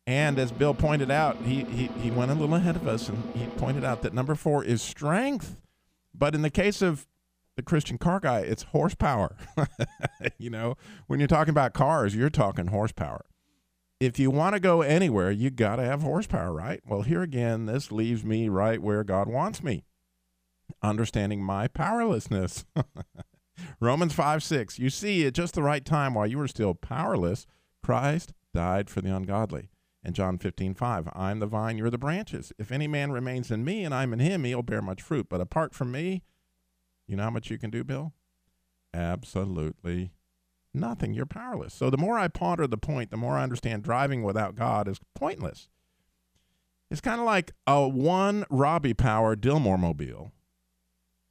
[0.05, 3.21] And as Bill pointed out, he, he, he went a little ahead of us and
[3.35, 5.61] he pointed out that number four is strength.
[6.13, 7.05] But in the case of
[7.57, 9.35] the Christian car guy, it's horsepower.
[10.37, 10.75] you know,
[11.07, 13.25] when you're talking about cars, you're talking horsepower.
[13.99, 16.81] If you want to go anywhere, you got to have horsepower, right?
[16.85, 19.85] Well, here again, this leaves me right where God wants me,
[20.83, 22.63] understanding my powerlessness.
[23.79, 24.77] Romans 5 6.
[24.77, 27.47] You see, at just the right time, while you were still powerless,
[27.83, 29.71] Christ died for the ungodly.
[30.03, 31.09] And John 15 5.
[31.13, 32.53] I'm the vine, you're the branches.
[32.59, 35.25] If any man remains in me and I'm in him, he'll bear much fruit.
[35.27, 36.21] But apart from me,
[37.07, 38.13] you know how much you can do, Bill?
[38.93, 40.11] Absolutely
[40.73, 41.13] nothing.
[41.13, 41.73] You're powerless.
[41.73, 44.99] So the more I ponder the point, the more I understand driving without God is
[45.15, 45.69] pointless.
[46.89, 50.31] It's kind of like a one Robbie Power Dilmore mobile.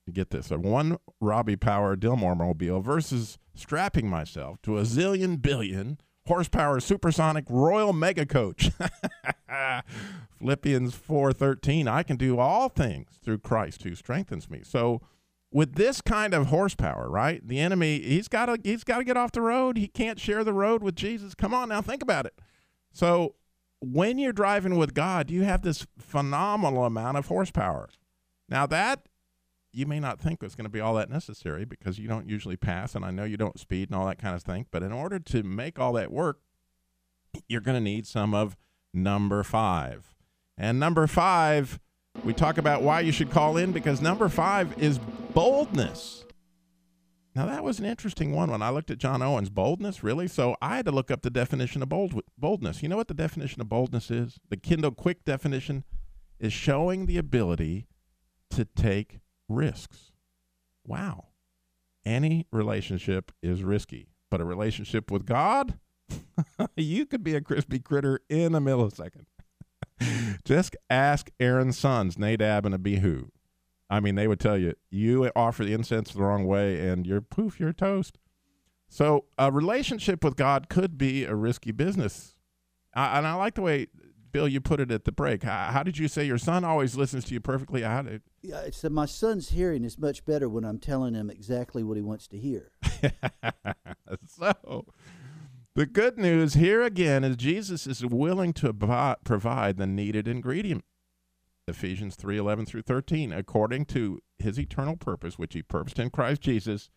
[0.07, 5.41] You get this, a one Robbie Power Dilmore mobile versus strapping myself to a zillion
[5.41, 8.71] billion horsepower supersonic royal mega coach.
[10.39, 14.61] Philippians 4:13, I can do all things through Christ who strengthens me.
[14.62, 15.01] So
[15.57, 17.40] with this kind of horsepower, right?
[17.49, 19.79] The enemy, he's got to he's got to get off the road.
[19.79, 21.35] He can't share the road with Jesus.
[21.35, 22.38] Come on now, think about it.
[22.92, 23.37] So
[23.81, 27.88] when you're driving with God, you have this phenomenal amount of horsepower.
[28.51, 29.07] Now that
[29.73, 32.59] you may not think is going to be all that necessary because you don't usually
[32.59, 34.66] pass, and I know you don't speed and all that kind of thing.
[34.71, 36.40] But in order to make all that work,
[37.49, 38.59] you're going to need some of
[38.92, 40.14] number five.
[40.59, 41.81] And number five,
[42.24, 44.98] we talk about why you should call in because number five is
[45.35, 46.24] boldness.
[47.35, 50.26] Now that was an interesting one when I looked at John Owen's boldness, really.
[50.26, 52.83] So I had to look up the definition of bold, boldness.
[52.83, 54.38] You know what the definition of boldness is?
[54.48, 55.85] The Kindle Quick definition
[56.40, 57.88] is showing the ability
[58.50, 60.12] to take risks.
[60.87, 61.26] Wow.
[62.07, 65.79] Any relationship is risky, but a relationship with God,
[66.76, 69.26] you could be a crispy critter in a millisecond.
[70.45, 73.29] Just ask Aaron's sons, Nadab and Abihu.
[73.89, 77.21] I mean, they would tell you, you offer the incense the wrong way and you're
[77.21, 78.19] poof, you're toast.
[78.89, 82.37] So a relationship with God could be a risky business.
[82.95, 83.89] I, and I like the way
[84.37, 85.45] Bill, you put it at the break.
[85.45, 87.81] How, how, did you say your son always listens to you perfectly?
[87.81, 88.21] How did...
[88.43, 92.03] Yeah, so my son's hearing is much better when I'm telling him exactly what he
[92.03, 92.71] wants to hear.
[94.27, 94.85] so,
[95.77, 100.85] the good news here again is Jesus is willing to provide the needed ingredient.
[101.69, 106.41] Ephesians 3 11 through 13, according to his eternal purpose, which he purposed in Christ
[106.41, 106.89] Jesus,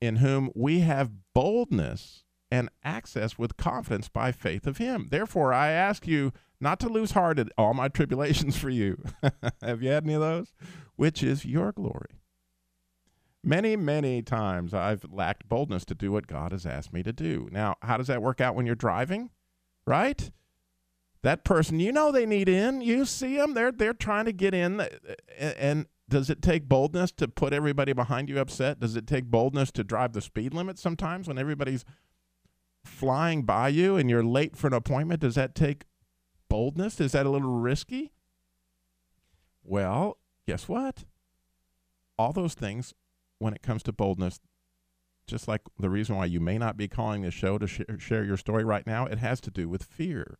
[0.00, 5.08] in whom we have boldness and access with confidence by faith of him.
[5.10, 9.04] Therefore, I ask you not to lose heart at all my tribulations for you.
[9.62, 10.54] Have you had any of those?
[10.96, 12.21] Which is your glory.
[13.44, 17.48] Many, many times I've lacked boldness to do what God has asked me to do.
[17.50, 19.30] Now, how does that work out when you're driving?
[19.84, 20.30] Right?
[21.22, 22.80] That person, you know they need in.
[22.80, 24.86] You see them, they're they're trying to get in
[25.38, 28.78] and does it take boldness to put everybody behind you upset?
[28.78, 31.84] Does it take boldness to drive the speed limit sometimes when everybody's
[32.84, 35.84] flying by you and you're late for an appointment, does that take
[36.48, 37.00] boldness?
[37.00, 38.12] Is that a little risky?
[39.62, 41.04] Well, guess what?
[42.18, 42.94] All those things,
[43.42, 44.40] when it comes to boldness,
[45.26, 48.24] just like the reason why you may not be calling this show to sh- share
[48.24, 50.38] your story right now, it has to do with fear.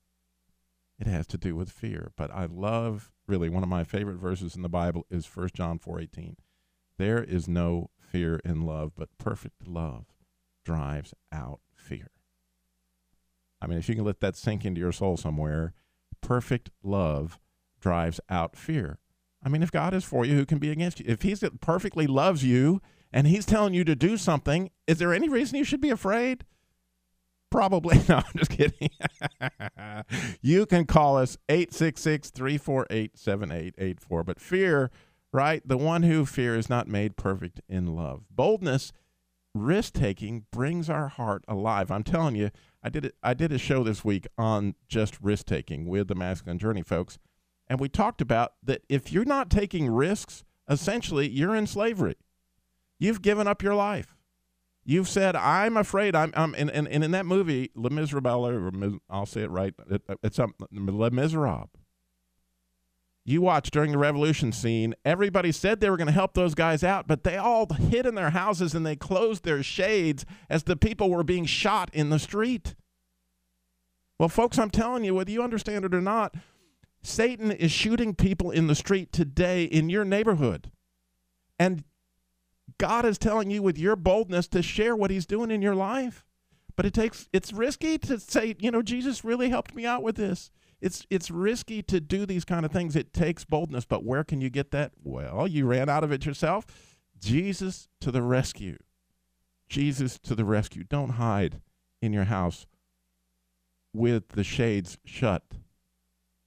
[0.99, 2.13] It has to do with fear.
[2.17, 5.79] But I love, really, one of my favorite verses in the Bible is 1 John
[5.79, 6.37] 4.18.
[6.97, 10.07] There is no fear in love, but perfect love
[10.65, 12.11] drives out fear.
[13.61, 15.75] I mean, if you can let that sink into your soul somewhere,
[16.21, 17.39] perfect love
[17.81, 18.99] drives out fear.
[19.43, 21.07] I mean, if God is for you, who can be against you?
[21.09, 22.81] If He's perfectly loves you
[23.13, 26.45] and He's telling you to do something, is there any reason you should be afraid?
[27.51, 28.01] Probably.
[28.09, 28.91] No, I'm just kidding.
[30.43, 34.25] you can call us 866 348 7884.
[34.25, 34.91] But fear,
[35.33, 35.67] right?
[35.67, 38.25] The one who fears is not made perfect in love.
[38.31, 38.93] Boldness,
[39.55, 41.91] risk taking brings our heart alive.
[41.91, 42.51] I'm telling you,
[42.83, 43.15] I did it.
[43.23, 47.19] I did a show this week on just risk taking with the masculine journey folks,
[47.73, 48.83] and we talked about that.
[48.91, 52.17] If you're not taking risks, essentially you're in slavery.
[52.99, 54.15] You've given up your life.
[54.85, 56.35] You've said, "I'm afraid." I'm.
[56.37, 59.73] I'm and, and, and in that movie, Le Miserable, I'll say it right.
[59.89, 61.71] It, it's a Le Miserable.
[63.25, 66.85] You watch during the revolution scene, everybody said they were going to help those guys
[66.85, 70.77] out, but they all hid in their houses and they closed their shades as the
[70.77, 72.75] people were being shot in the street.
[74.19, 76.35] Well, folks, I'm telling you, whether you understand it or not,
[77.03, 80.71] Satan is shooting people in the street today in your neighborhood.
[81.59, 81.85] And
[82.79, 86.25] God is telling you with your boldness to share what he's doing in your life.
[86.77, 90.17] But it takes it's risky to say, you know, Jesus really helped me out with
[90.17, 90.51] this
[90.83, 92.97] it's it's risky to do these kind of things.
[92.97, 94.93] It takes boldness, but where can you get that?
[95.03, 96.67] Well, you ran out of it yourself.
[97.21, 98.77] Jesus to the rescue.
[99.69, 100.83] Jesus to the rescue.
[100.83, 101.61] Don't hide
[102.03, 102.67] in your house
[103.95, 105.45] with the shades shut.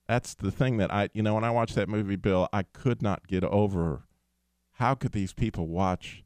[0.07, 3.01] That's the thing that I, you know, when I watched that movie, Bill, I could
[3.01, 4.03] not get over.
[4.73, 6.23] How could these people watch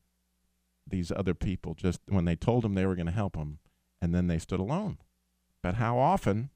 [0.87, 3.59] these other people just when they told them they were going to help them
[4.01, 4.97] and then they stood alone?
[5.61, 6.49] But how often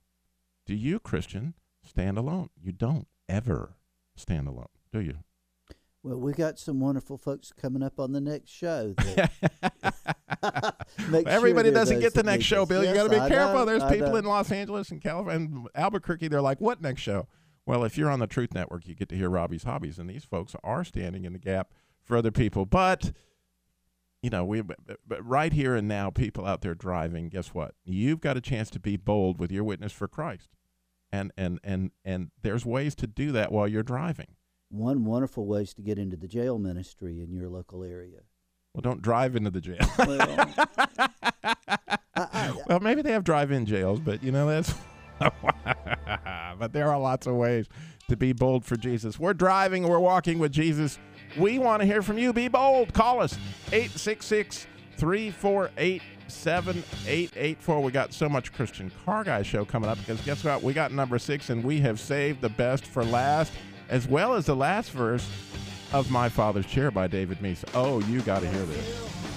[0.65, 1.53] do you, Christian,
[1.83, 2.49] stand alone?
[2.61, 3.75] You don't ever
[4.15, 5.19] stand alone, do you?
[6.03, 8.93] Well, we got some wonderful folks coming up on the next show.
[11.25, 12.83] Everybody sure doesn't get the next show, Bill.
[12.83, 13.59] Yes, you got to be I careful.
[13.59, 14.17] know, There's I people know.
[14.17, 16.27] in Los Angeles and California and Albuquerque.
[16.27, 17.27] They're like, "What next show?"
[17.65, 20.25] Well, if you're on the Truth Network, you get to hear Robbie's hobbies, and these
[20.25, 21.71] folks are standing in the gap
[22.03, 22.65] for other people.
[22.65, 23.13] But
[24.21, 24.77] you know, we but,
[25.07, 27.75] but right here and now, people out there driving, guess what?
[27.85, 30.49] You've got a chance to be bold with your witness for Christ,
[31.13, 34.35] and and and and there's ways to do that while you're driving.
[34.73, 38.21] One wonderful way is to get into the jail ministry in your local area.
[38.73, 39.77] Well, don't drive into the jail.
[39.99, 40.19] Well,
[41.39, 44.73] I, I, well, maybe they have drive-in jails, but you know that's.
[46.59, 47.67] but there are lots of ways
[48.09, 49.19] to be bold for Jesus.
[49.19, 50.97] We're driving, we're walking with Jesus.
[51.37, 52.33] We want to hear from you.
[52.33, 52.95] Be bold.
[52.95, 54.65] Call us 866
[54.97, 57.79] 348 7884.
[57.79, 60.63] We got so much Christian Car Guy show coming up because guess what?
[60.63, 63.53] We got number six and we have saved the best for last,
[63.89, 65.29] as well as the last verse
[65.91, 67.63] of My Father's Chair by David Meece.
[67.73, 69.32] Oh, you got to hear this.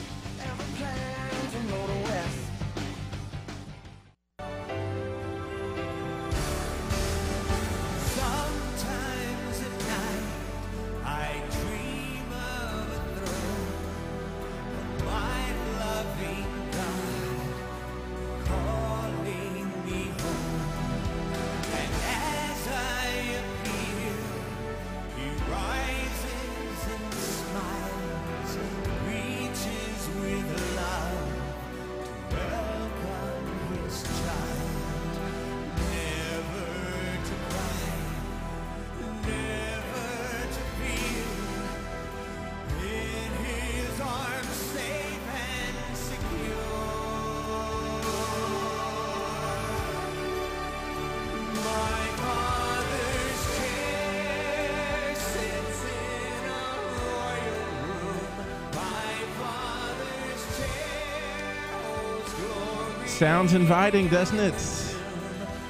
[63.16, 64.52] Sounds inviting, doesn't it?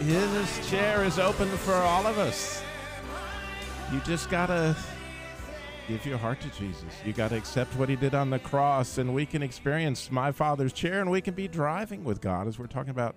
[0.00, 2.60] His chair is open for all of us.
[3.92, 4.74] You just gotta
[5.86, 6.92] give your heart to Jesus.
[7.04, 10.72] You gotta accept what He did on the cross, and we can experience my Father's
[10.72, 13.14] chair, and we can be driving with God as we're talking about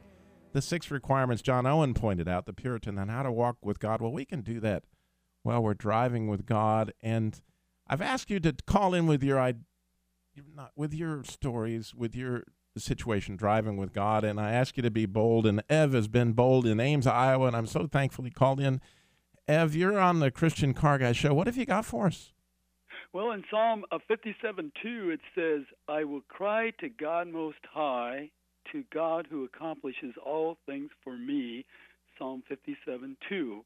[0.53, 3.99] the six requirements John Owen pointed out, the Puritan, on how to walk with God.
[3.99, 4.84] Well, we can do that
[5.41, 6.93] while we're driving with God.
[7.01, 7.41] And
[7.88, 9.39] I've asked you to call in with your
[10.55, 12.43] not with your stories, with your
[12.80, 15.45] situation driving with God, and I ask you to be bold.
[15.45, 18.82] And Ev has been bold in Ames, Iowa, and I'm so thankful he called in.
[19.47, 21.34] Ev, you're on the Christian Car Guy show.
[21.34, 22.32] What have you got for us?
[23.11, 28.30] Well, in Psalm uh, 57 2, it says, I will cry to God Most High,
[28.71, 31.65] to God who accomplishes all things for me.
[32.19, 33.65] Psalm 57 2.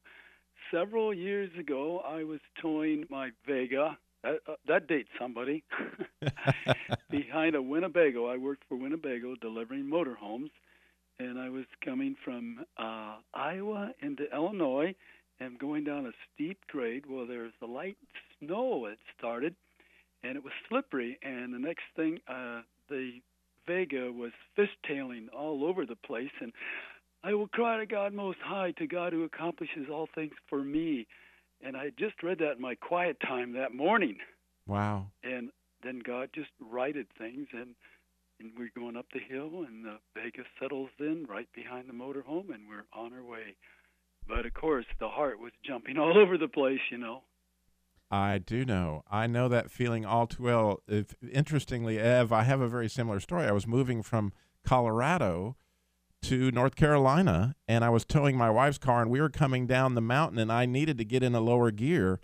[0.72, 3.98] Several years ago, I was towing my Vega.
[4.24, 5.62] That, uh, that dates somebody.
[7.10, 8.26] Behind a Winnebago.
[8.26, 10.50] I worked for Winnebago delivering motorhomes.
[11.20, 14.94] And I was coming from uh, Iowa into Illinois
[15.38, 17.04] and going down a steep grade.
[17.08, 17.96] Well, there was a light
[18.40, 19.54] snow that started,
[20.24, 21.18] and it was slippery.
[21.22, 23.20] And the next thing, uh, the
[23.66, 26.32] Vega was fishtailing all over the place.
[26.40, 26.52] And
[27.22, 31.06] I will cry to God Most High, to God who accomplishes all things for me.
[31.64, 34.18] And I just read that in my quiet time that morning.
[34.66, 35.06] Wow.
[35.22, 35.50] And
[35.82, 37.74] then God just righted things, and
[38.40, 42.52] and we're going up the hill, and the Vegas settles in right behind the motorhome,
[42.52, 43.56] and we're on our way.
[44.26, 47.22] But of course, the heart was jumping all over the place, you know.
[48.10, 49.02] I do know.
[49.10, 50.82] I know that feeling all too well.
[50.86, 53.46] If, interestingly, Ev, I have a very similar story.
[53.46, 54.32] I was moving from
[54.64, 55.56] Colorado
[56.24, 59.94] to North Carolina, and I was towing my wife's car, and we were coming down
[59.94, 62.20] the mountain, and I needed to get in a lower gear,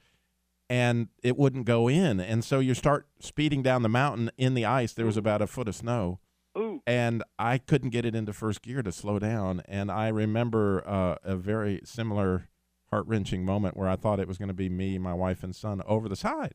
[0.69, 2.21] and it wouldn't go in.
[2.21, 4.93] And so you start speeding down the mountain in the ice.
[4.93, 6.21] There was about a foot of snow.
[6.57, 9.63] Ooh, and I couldn't get it into first gear to slow down.
[9.67, 12.49] And I remember uh, a very similar
[12.91, 15.55] heart wrenching moment where I thought it was going to be me, my wife, and
[15.55, 16.55] son over the side.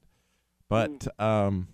[0.67, 1.69] But um,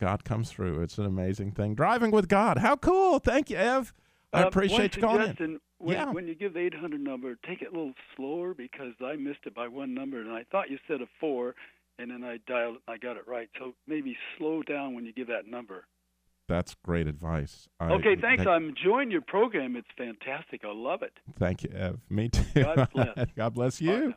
[0.00, 0.80] God comes through.
[0.82, 1.74] It's an amazing thing.
[1.74, 2.58] Driving with God.
[2.58, 3.18] How cool.
[3.18, 3.92] Thank you, Ev.
[4.32, 5.60] I Um, appreciate one you calling in.
[5.78, 6.10] When, Yeah.
[6.12, 9.54] when you give the 800 number, take it a little slower because I missed it
[9.54, 11.54] by one number, and I thought you said a four,
[11.98, 13.48] and then I dialed, it and I got it right.
[13.58, 15.86] So maybe slow down when you give that number.
[16.48, 17.68] That's great advice.
[17.80, 18.42] I- okay, thanks.
[18.44, 19.76] thank- I'm enjoying your program.
[19.76, 20.64] It's fantastic.
[20.64, 21.12] I love it.
[21.38, 22.00] Thank you, Ev.
[22.08, 22.62] Me too.
[22.62, 23.26] God bless.
[23.36, 24.14] God bless you.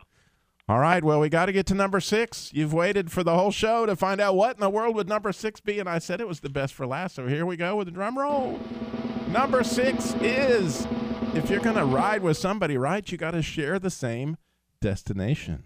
[0.68, 1.04] All right.
[1.04, 2.52] Well, we got to get to number six.
[2.54, 5.32] You've waited for the whole show to find out what in the world would number
[5.32, 7.16] six be, and I said it was the best for last.
[7.16, 8.60] So here we go with the drum roll.
[9.28, 10.88] Number six is
[11.34, 14.38] if you're going to ride with somebody, right, you got to share the same
[14.82, 15.64] destination.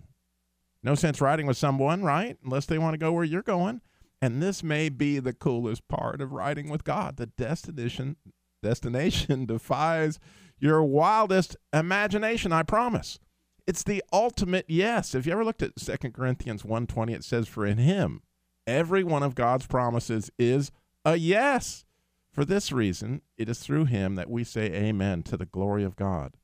[0.82, 2.38] No sense riding with someone, right?
[2.44, 3.82] Unless they want to go where you're going.
[4.22, 7.18] And this may be the coolest part of riding with God.
[7.18, 8.16] The destination
[8.62, 10.20] destination defies
[10.58, 13.20] your wildest imagination, I promise.
[13.66, 15.14] It's the ultimate yes.
[15.14, 18.22] If you ever looked at 2 Corinthians 1:20, it says, For in him
[18.66, 20.72] every one of God's promises is
[21.06, 21.86] a yes.
[22.32, 25.96] For this reason, it is through him that we say amen to the glory of
[25.96, 26.38] God.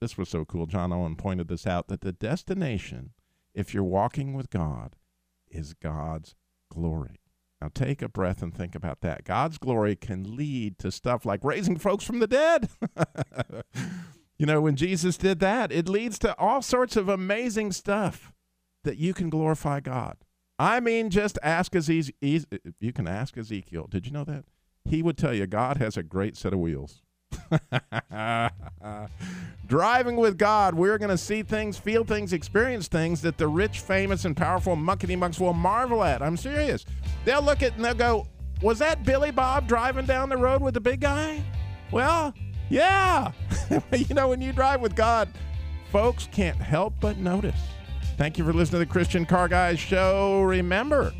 [0.00, 0.66] This was so cool.
[0.66, 3.10] John Owen pointed this out that the destination,
[3.54, 4.96] if you're walking with God,
[5.50, 6.34] is God's
[6.70, 7.20] glory.
[7.60, 9.24] Now take a breath and think about that.
[9.24, 12.68] God's glory can lead to stuff like raising folks from the dead.
[14.38, 18.32] you know, when Jesus did that, it leads to all sorts of amazing stuff
[18.82, 20.16] that you can glorify God.
[20.58, 22.42] I mean, just ask Ezekiel.
[22.80, 23.86] You can ask Ezekiel.
[23.88, 24.44] Did you know that?
[24.84, 27.02] He would tell you God has a great set of wheels.
[29.66, 33.80] Driving with God, we're going to see things, feel things, experience things that the rich,
[33.80, 36.22] famous, and powerful muckety mucks will marvel at.
[36.22, 36.84] I'm serious.
[37.24, 38.26] They'll look at and they'll go,
[38.60, 41.42] Was that Billy Bob driving down the road with the big guy?
[41.90, 42.34] Well,
[42.68, 43.32] yeah.
[43.92, 45.28] you know, when you drive with God,
[45.90, 47.60] folks can't help but notice.
[48.16, 50.42] Thank you for listening to the Christian Car Guys show.
[50.42, 51.12] Remember,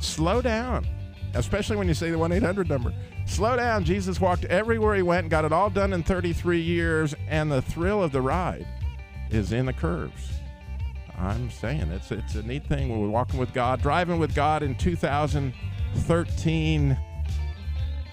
[0.00, 0.86] slow down,
[1.34, 2.92] especially when you say the 1 800 number.
[3.26, 3.84] Slow down.
[3.84, 7.62] Jesus walked everywhere he went and got it all done in 33 years, and the
[7.62, 8.66] thrill of the ride
[9.30, 10.30] is in the curves.
[11.18, 14.62] I'm saying it's it's a neat thing when we're walking with God, driving with God
[14.62, 16.98] in 2013.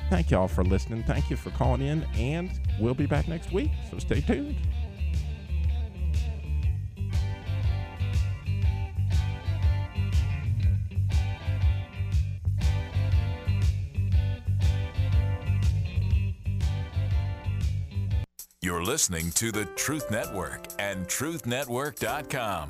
[0.09, 1.03] Thank you all for listening.
[1.03, 3.71] Thank you for calling in, and we'll be back next week.
[3.89, 4.55] So stay tuned.
[18.63, 22.69] You're listening to the Truth Network and TruthNetwork.com.